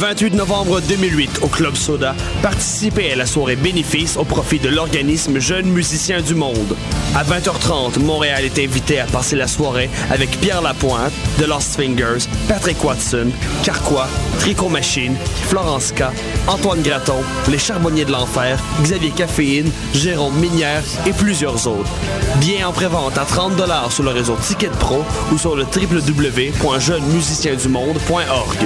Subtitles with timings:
[0.00, 4.70] Le 28 novembre 2008, au Club Soda, participez à la soirée bénéfice au profit de
[4.70, 6.74] l'organisme Jeunes Musiciens du Monde.
[7.14, 12.26] À 20h30, Montréal est invité à passer la soirée avec Pierre Lapointe, The Lost Fingers,
[12.48, 13.30] Patrick Watson,
[13.62, 15.14] Carquois, Tricot Machine,
[15.48, 16.04] Florence K,
[16.46, 21.90] Antoine Graton, Les Charbonniers de l'Enfer, Xavier Caféine, Jérôme Minière et plusieurs autres.
[22.36, 23.52] Bien en prévente à 30
[23.90, 28.56] sur le réseau Ticket Pro ou sur le www.jeunesmusiciensdumonde.org.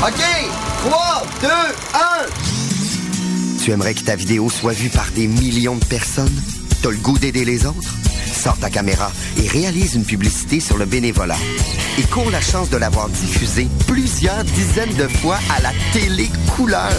[0.00, 0.22] OK!
[0.88, 1.50] 3, 2, 1!
[3.64, 6.40] Tu aimerais que ta vidéo soit vue par des millions de personnes?
[6.82, 7.96] T'as le goût d'aider les autres?
[8.32, 9.10] Sors ta caméra
[9.42, 11.34] et réalise une publicité sur le bénévolat.
[11.98, 16.92] Et cours la chance de l'avoir diffusée plusieurs dizaines de fois à la télé couleur.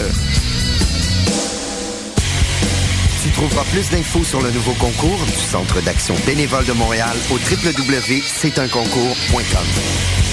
[3.24, 7.36] Tu trouveras plus d'infos sur le nouveau concours du Centre d'action bénévole de Montréal au
[7.36, 10.29] www.c'estunconcours.com.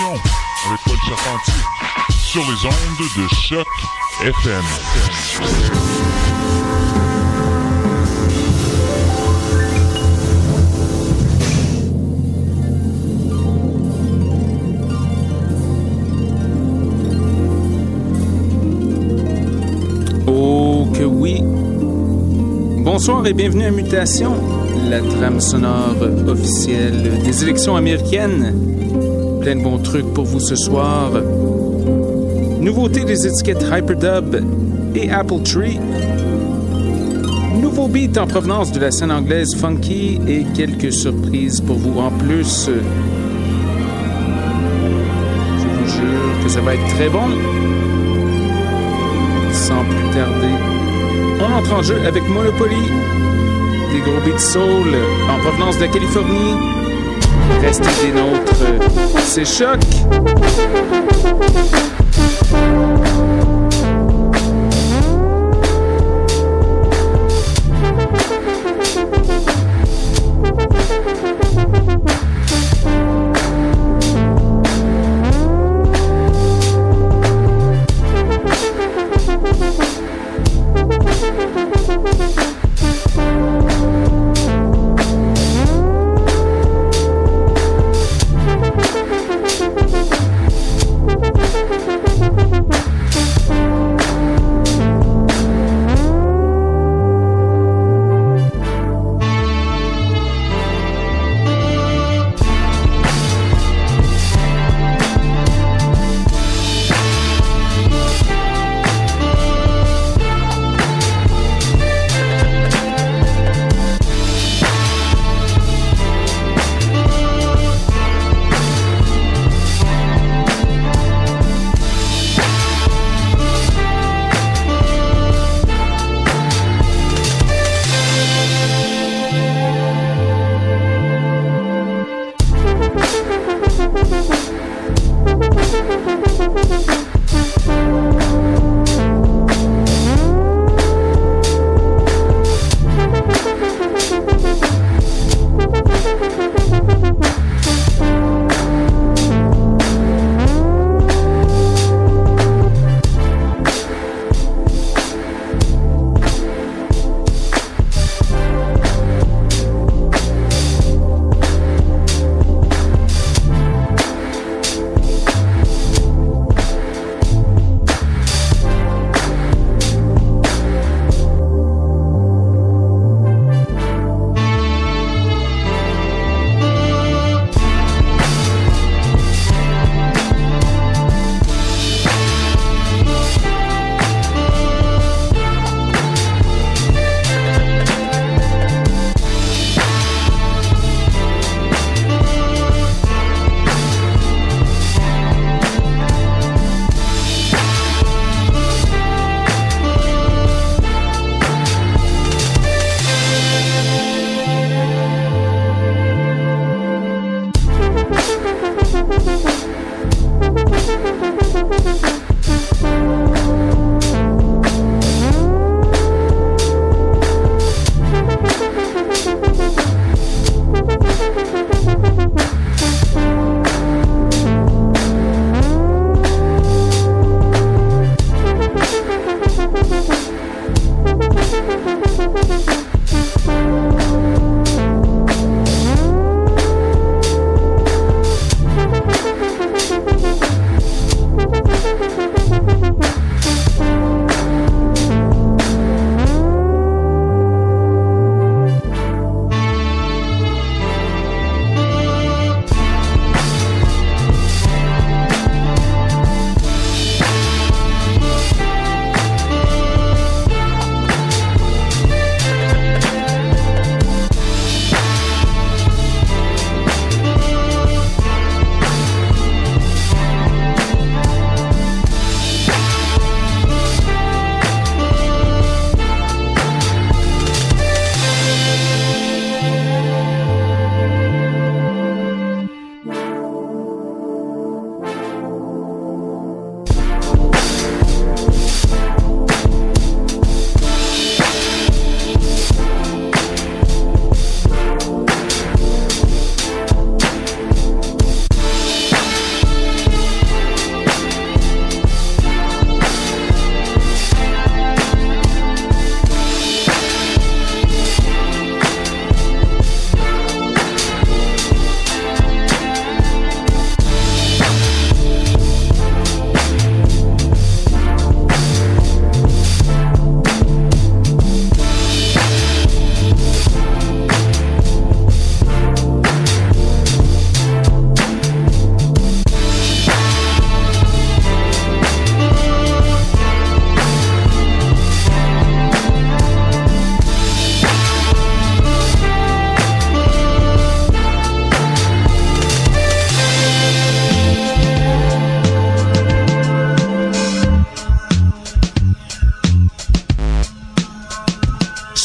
[0.00, 1.62] avec Paul Charpentier
[2.10, 2.72] sur les ondes
[3.16, 3.66] de Choc
[4.22, 4.64] FM.
[20.26, 21.40] Oh que oui.
[22.78, 24.34] Bonsoir et bienvenue à Mutation,
[24.90, 25.94] la trame sonore
[26.26, 28.83] officielle des élections américaines.
[29.44, 31.10] Plein de bons trucs pour vous ce soir.
[32.60, 34.36] Nouveauté des étiquettes Hyperdub
[34.94, 35.78] et Apple Tree.
[37.60, 42.10] Nouveau beat en provenance de la scène anglaise funky et quelques surprises pour vous en
[42.10, 42.70] plus.
[45.58, 47.28] Je vous jure que ça va être très bon.
[49.52, 50.54] Sans plus tarder,
[51.40, 52.76] on entre en jeu avec Monopoly.
[53.92, 54.96] Des gros beats soul
[55.30, 56.83] en provenance de la Californie.
[57.60, 58.54] Restez des nôtres.
[59.24, 59.80] C'est choc.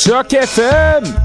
[0.10, 1.19] Choc FM!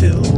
[0.00, 0.29] Still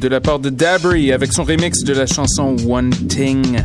[0.00, 3.58] de la part de Dabry avec son remix de la chanson One Thing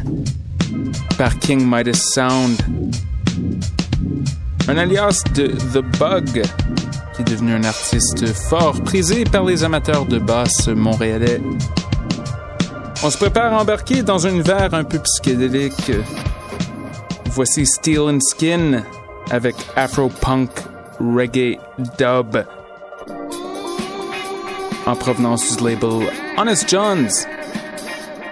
[1.17, 2.61] par King Midas Sound.
[4.67, 6.43] Un alias de The Bug,
[7.15, 11.41] qui est devenu un artiste fort prisé par les amateurs de basse montréalais.
[13.03, 15.91] On se prépare à embarquer dans un univers un peu psychédélique.
[17.27, 18.83] Voici Steel and Skin
[19.31, 20.49] avec Afro-Punk
[20.99, 21.59] Reggae
[21.97, 22.45] Dub
[24.85, 27.27] en provenance du label Honest John's.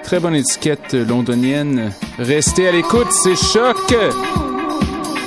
[0.04, 1.92] Très bonne étiquette londonienne.
[2.20, 3.78] Restez à l'écoute, c'est choc!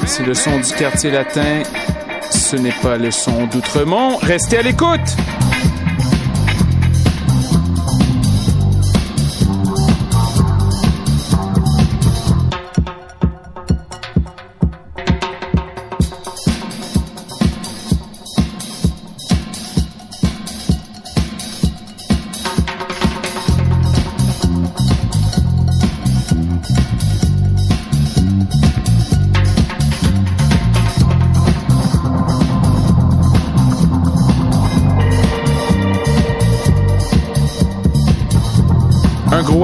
[0.06, 1.62] C'est le son du quartier latin.
[2.30, 4.16] Ce n'est pas le son d'Outremont.
[4.18, 5.16] Restez à l'écoute!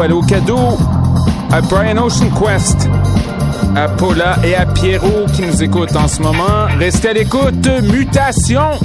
[0.03, 0.77] Allô cadeau
[1.53, 2.91] à Brian Ocean Quest,
[3.77, 6.67] à Paula et à Pierrot qui nous écoutent en ce moment.
[6.77, 7.69] Restez à l'écoute.
[7.85, 8.81] Mutation!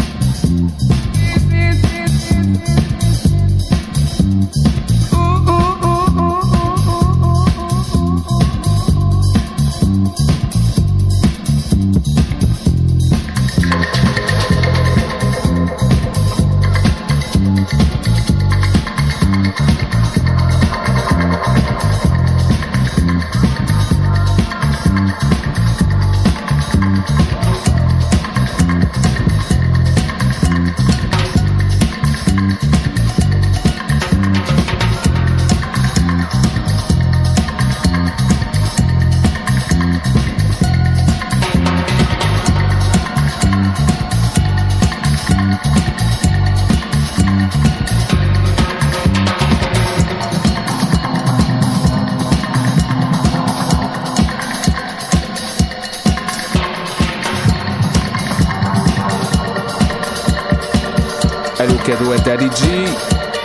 [61.87, 62.85] Cadeau à Daddy G.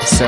[0.05, 0.27] Ça.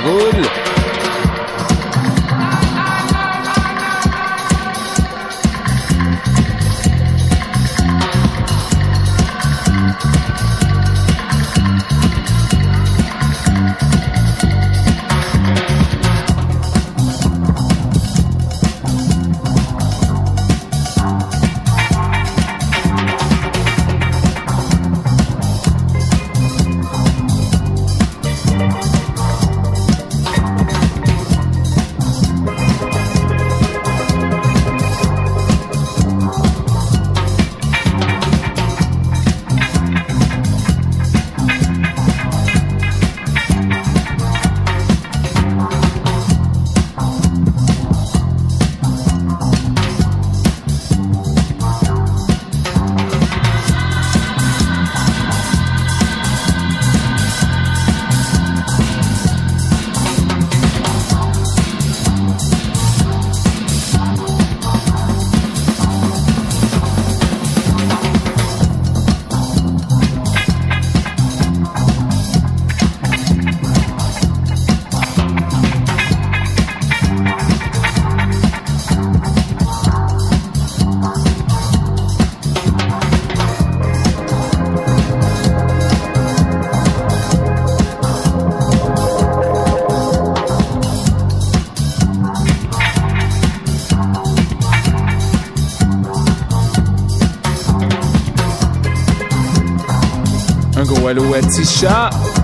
[101.06, 102.43] Allô à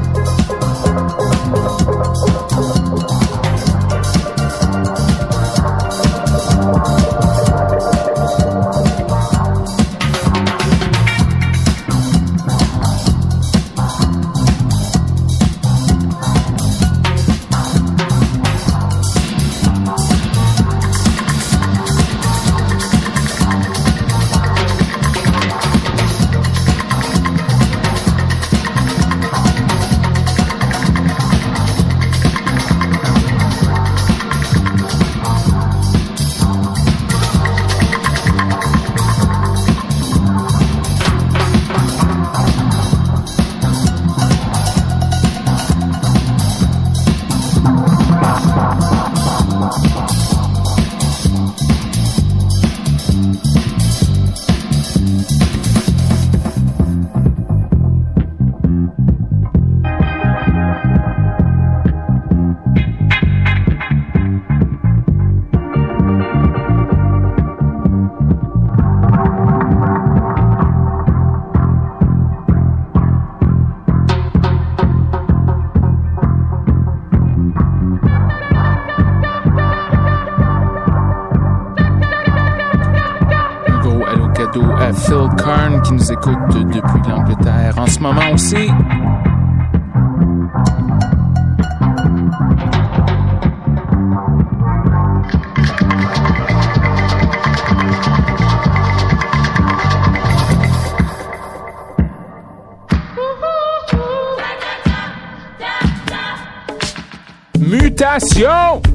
[108.18, 108.89] Mutation!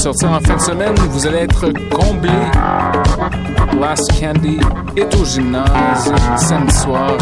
[0.00, 2.30] Sortir en fin de semaine, vous allez être comblés.
[3.78, 4.58] Last Candy
[4.96, 7.18] est au gymnase samedi soir.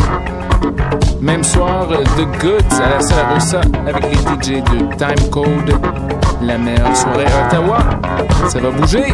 [1.20, 5.74] Même soir, The Goods à la Salle avec les DJ de Time Code.
[6.40, 7.78] La meilleure soirée à Ottawa.
[8.48, 9.12] Ça va bouger.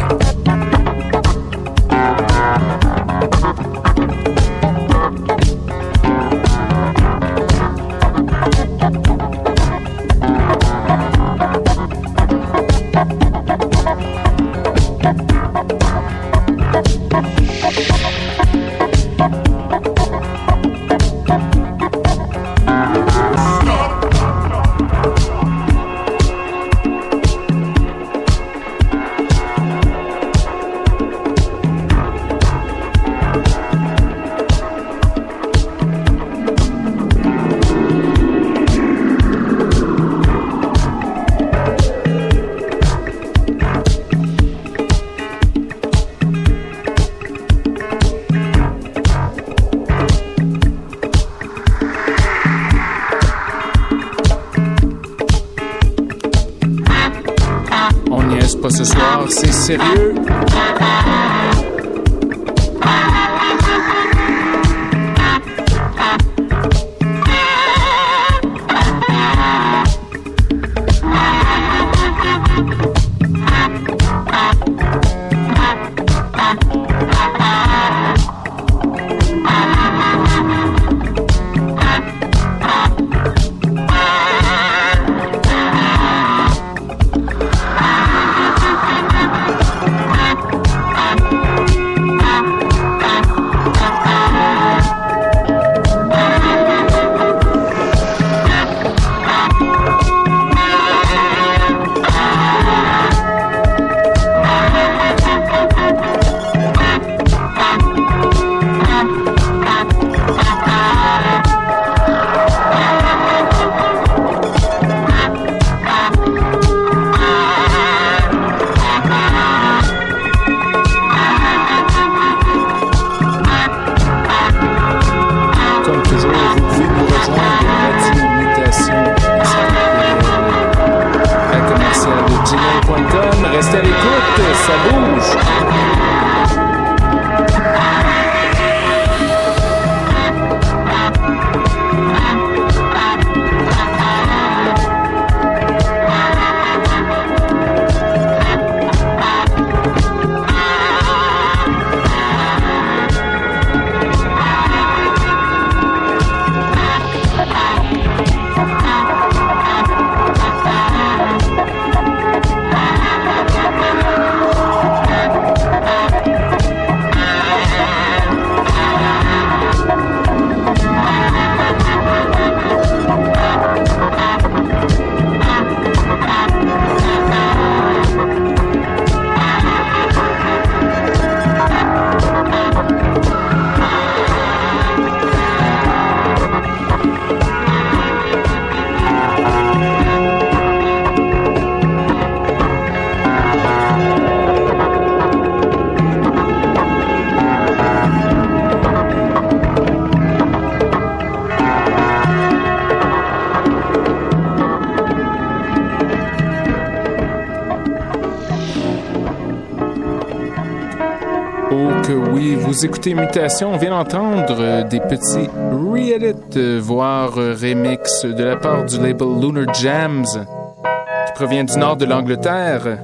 [212.85, 218.57] Écoutez Mutation, on vient d'entendre euh, des petits re-edits, euh, voire euh, remix de la
[218.57, 222.99] part du label Lunar Jams, qui provient du nord de l'Angleterre.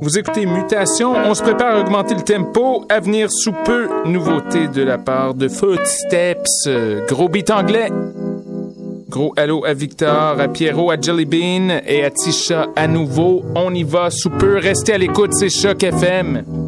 [0.00, 4.66] Vous écoutez Mutation, on se prépare à augmenter le tempo, à venir sous peu, nouveauté
[4.66, 6.68] de la part de Footsteps,
[7.08, 7.90] gros beat anglais.
[9.08, 13.44] Gros allô à Victor, à Pierrot, à Jellybean et à Tisha à nouveau.
[13.54, 16.63] On y va sous peu, restez à l'écoute, c'est Choc FM.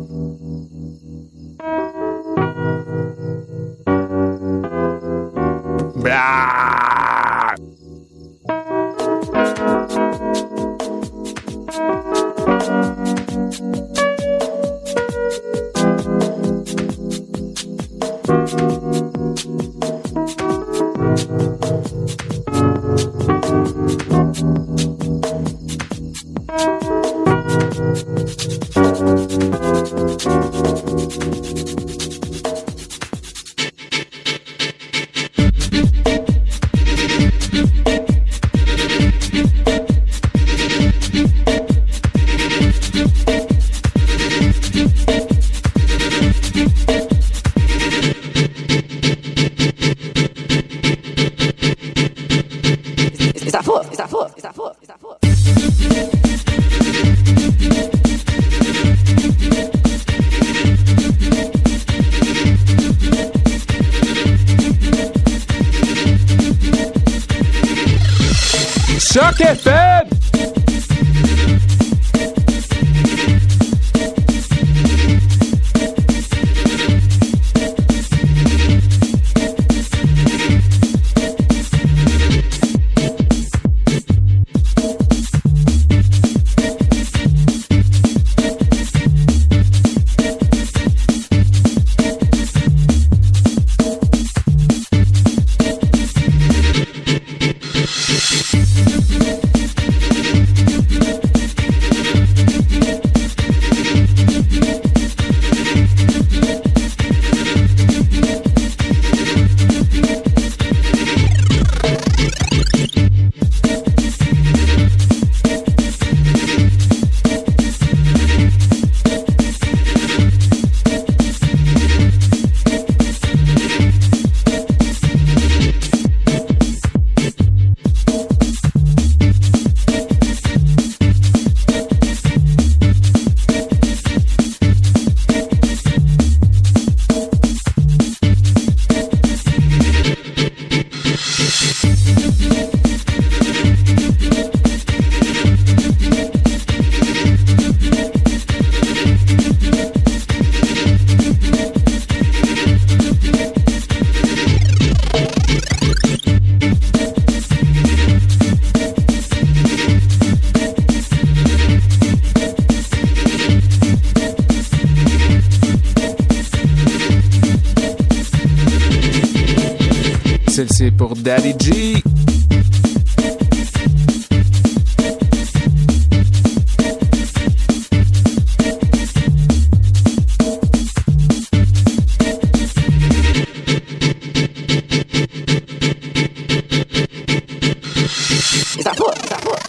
[188.79, 189.19] Is that foot?
[189.25, 189.66] Is that foot?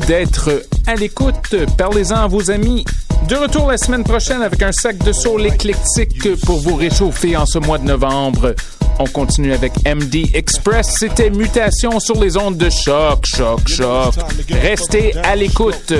[0.00, 1.54] D'être à l'écoute.
[1.76, 2.84] Parlez-en à vos amis.
[3.28, 7.46] De retour la semaine prochaine avec un sac de soul éclectique pour vous réchauffer en
[7.46, 8.54] ce mois de novembre.
[8.98, 10.94] On continue avec MD Express.
[10.98, 14.14] C'était Mutation sur les ondes de choc, choc, choc.
[14.50, 15.92] Restez à l'écoute.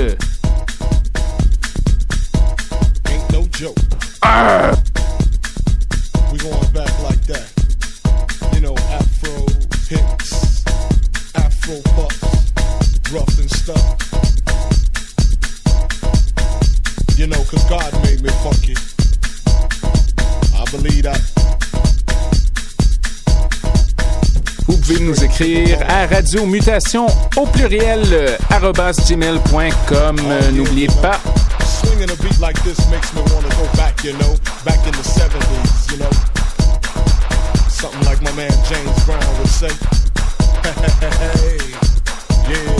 [4.21, 4.71] Ah!
[13.69, 13.97] Stuff.
[17.17, 18.75] You know, cause God made me funky.
[20.55, 21.21] I believe that.
[24.67, 28.37] Vous pouvez nous écrire à Radio Mutation au pluriel euh,
[29.07, 30.17] gmail.com.
[30.19, 31.19] Euh, N'oubliez pas,
[31.65, 35.03] Swinging a beat like this makes me wanna go back, you know, back in the
[35.03, 36.11] 70s, you know.
[37.69, 39.69] Something like my man James Brown would say.
[40.69, 41.57] Hey,
[42.49, 42.78] yeah,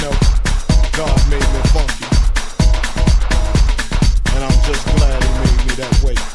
[0.00, 2.04] God made me funky.
[4.34, 6.27] And I'm just glad he made me that way.